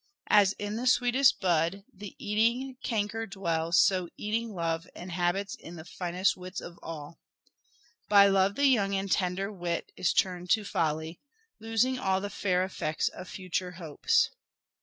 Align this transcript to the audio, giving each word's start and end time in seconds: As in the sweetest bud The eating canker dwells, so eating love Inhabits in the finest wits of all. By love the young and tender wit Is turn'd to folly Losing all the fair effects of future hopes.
As 0.31 0.53
in 0.53 0.77
the 0.77 0.87
sweetest 0.87 1.39
bud 1.39 1.83
The 1.93 2.15
eating 2.17 2.75
canker 2.83 3.27
dwells, 3.27 3.77
so 3.85 4.09
eating 4.17 4.49
love 4.55 4.87
Inhabits 4.95 5.53
in 5.53 5.75
the 5.75 5.85
finest 5.85 6.35
wits 6.35 6.59
of 6.59 6.79
all. 6.81 7.19
By 8.09 8.25
love 8.25 8.55
the 8.55 8.65
young 8.65 8.95
and 8.95 9.11
tender 9.11 9.51
wit 9.51 9.91
Is 9.95 10.11
turn'd 10.11 10.49
to 10.53 10.65
folly 10.65 11.19
Losing 11.59 11.99
all 11.99 12.19
the 12.19 12.31
fair 12.31 12.63
effects 12.63 13.09
of 13.09 13.29
future 13.29 13.73
hopes. 13.73 14.31